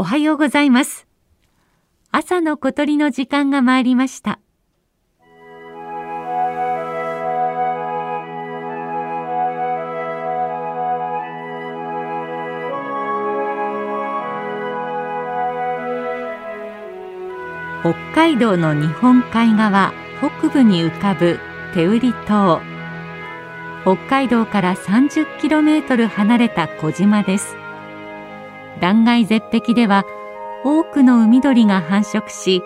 [0.00, 1.08] おはようございます。
[2.12, 4.38] 朝の小鳥の時間が参りました。
[17.82, 21.40] 北海道の日本海側北部に浮かぶ
[21.74, 22.62] 手売島。
[23.82, 27.67] 北海道から 30km 離れた小島です。
[28.80, 30.04] 断崖絶壁では
[30.64, 32.62] 多くの海鳥が繁殖し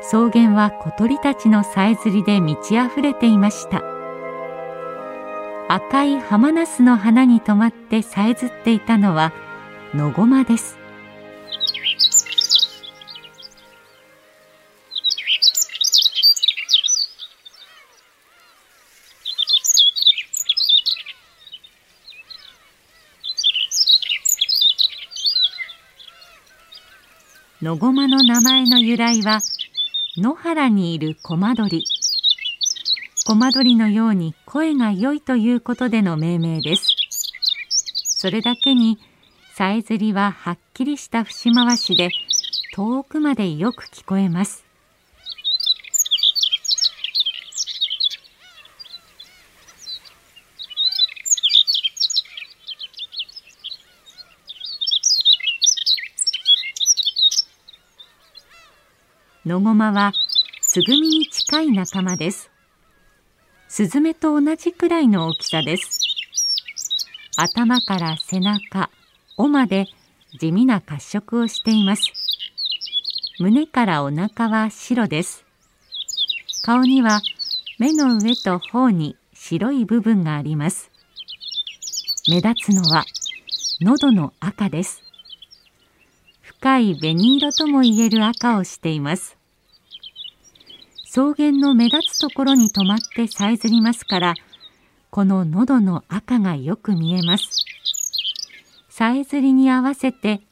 [0.00, 3.82] 草原は小鳥たちのさえずりで満ち溢れていました。
[5.70, 9.32] 赤いハマナスの花に止まってさえずっていたのは
[9.94, 10.77] ノゴマです。
[27.60, 29.40] 野駒の名前の由来は
[30.16, 31.84] 野原にいるコマドリ。
[33.26, 36.86] コマドリのように声が良いということでの命名です。
[38.04, 39.00] それだけに
[39.54, 42.10] さえずりははっきりした節回しで
[42.74, 44.67] 遠くまでよく聞こえます。
[59.48, 60.12] 野駒は
[60.60, 62.50] つぐみに近い仲間です。
[63.66, 66.02] スズメと同じくらいの大きさです。
[67.38, 68.90] 頭から背中、
[69.38, 69.86] 尾まで
[70.38, 72.12] 地味な褐色をしています。
[73.38, 75.46] 胸からお腹は白です。
[76.62, 77.22] 顔には
[77.78, 80.90] 目の上と頬に白い部分があります。
[82.28, 83.06] 目立つのは
[83.80, 85.02] 喉の赤です。
[86.42, 89.37] 深い紅色ともいえる赤をしています。
[91.10, 94.34] 草原の目立つところに止まってさえずりますから
[95.08, 97.64] この喉の赤がよく見えます。
[98.90, 100.42] さえずりに合わせて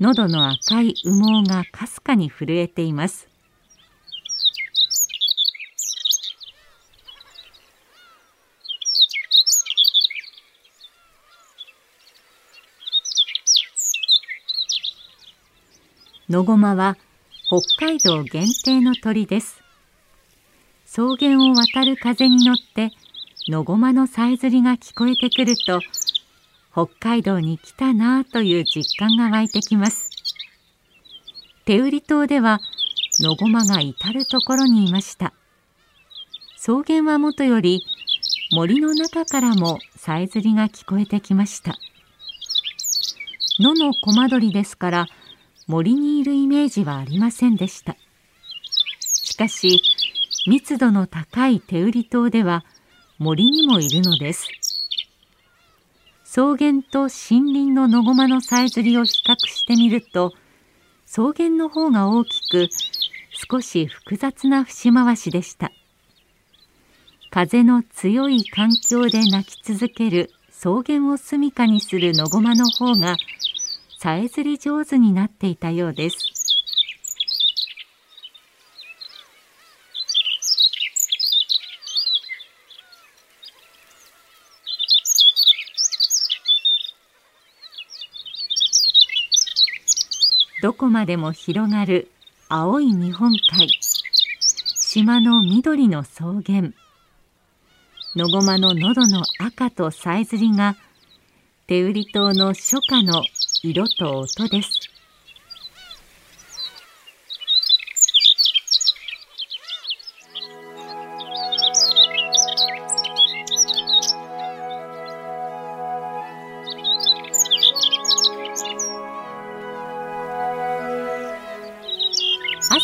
[0.00, 3.28] 喉の赤い羽毛がかすかに震えています。
[16.28, 16.96] 野駒は
[17.46, 19.65] 北海道限定の鳥です。
[20.96, 22.90] 草原を渡る風に乗って
[23.48, 25.80] 野駒のさえずりが聞こえてくると
[26.72, 30.08] 北海道に来たなぁという実感が湧いてきます。
[31.66, 32.60] 手売島では
[33.20, 35.34] 野駒が至る所にいました。
[36.56, 37.84] 草原はもとより
[38.52, 41.76] 森の中からもさえずりが聞こえてきました。
[43.60, 45.06] 野のコマ鳥ですから
[45.66, 47.98] 森にいるイメージはありませんでした。
[49.02, 49.82] しかし
[50.48, 52.64] 密度の高い手売り島では
[53.18, 54.46] 森にもいるのです。
[56.24, 60.32] 草原と森林の野駒のさえずりを比較してみると
[61.04, 62.68] 草原の方が大きく
[63.50, 65.72] 少し複雑な節回しでした。
[67.30, 73.16] 風の強い環境で鳴き続ける草原を住処にする野駒の方が
[73.98, 76.45] さえずり上手になっていたようです。
[90.62, 92.10] どこまでも広がる
[92.48, 93.68] 青い日本海。
[94.80, 96.72] 島の緑の草原。
[98.14, 100.74] 野駒の喉の赤とさえずりが
[101.66, 103.22] 手売り島の初夏の
[103.62, 104.95] 色と音です。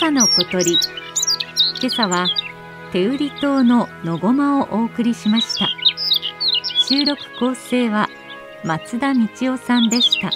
[0.00, 2.28] 朝の小鳥今朝は
[2.92, 5.68] 手売り島ののごまをお送りしました
[6.78, 8.08] 収録構成は
[8.62, 10.30] 松田道夫さんでした。